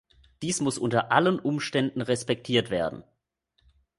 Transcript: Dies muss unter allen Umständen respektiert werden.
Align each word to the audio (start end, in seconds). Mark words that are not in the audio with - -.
Dies 0.41 0.61
muss 0.61 0.79
unter 0.79 1.11
allen 1.11 1.37
Umständen 1.37 2.01
respektiert 2.01 2.71
werden. 2.71 3.03